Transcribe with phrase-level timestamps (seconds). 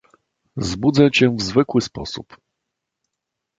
[0.57, 2.37] "Zbudzę cię w zwykły sposób."